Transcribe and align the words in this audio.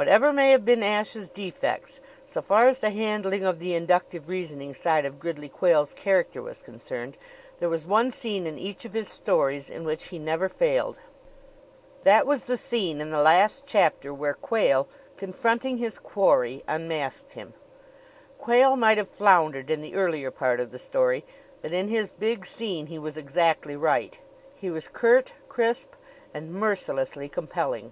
Whatever 0.00 0.32
may 0.32 0.52
have 0.52 0.64
been 0.64 0.84
Ashe's 0.84 1.28
defects, 1.28 1.98
so 2.24 2.40
far 2.40 2.68
as 2.68 2.78
the 2.78 2.90
handling 2.90 3.44
of 3.44 3.58
the 3.58 3.74
inductive 3.74 4.28
reasoning 4.28 4.72
side 4.72 5.04
of 5.04 5.18
Gridley 5.18 5.48
Quayle's 5.48 5.92
character 5.92 6.40
was 6.40 6.62
concerned, 6.62 7.16
there 7.58 7.68
was 7.68 7.84
one 7.84 8.12
scene 8.12 8.46
in 8.46 8.60
each 8.60 8.84
of 8.84 8.92
his 8.92 9.08
stories 9.08 9.68
in 9.68 9.82
which 9.82 10.10
he 10.10 10.20
never 10.20 10.48
failed. 10.48 10.98
That 12.04 12.26
was 12.28 12.44
the 12.44 12.56
scene 12.56 13.00
in 13.00 13.10
the 13.10 13.20
last 13.20 13.66
chapter 13.66 14.14
where 14.14 14.34
Quayle, 14.34 14.86
confronting 15.16 15.78
his 15.78 15.98
quarry, 15.98 16.62
unmasked 16.68 17.32
him. 17.32 17.54
Quayle 18.38 18.76
might 18.76 18.98
have 18.98 19.08
floundered 19.10 19.68
in 19.68 19.82
the 19.82 19.96
earlier 19.96 20.30
part 20.30 20.60
of 20.60 20.70
the 20.70 20.78
story, 20.78 21.24
but 21.60 21.72
in 21.72 21.88
his 21.88 22.12
big 22.12 22.46
scene 22.46 22.86
he 22.86 23.00
was 23.00 23.16
exactly 23.16 23.74
right. 23.74 24.20
He 24.54 24.70
was 24.70 24.86
curt, 24.86 25.32
crisp 25.48 25.94
and 26.32 26.52
mercilessly 26.54 27.28
compelling. 27.28 27.90